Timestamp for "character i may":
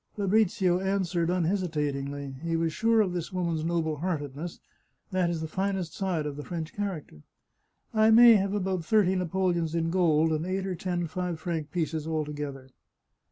6.73-8.33